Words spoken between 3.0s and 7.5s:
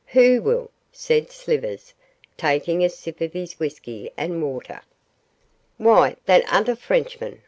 of his whisky and water. 'Why, that other Frenchman!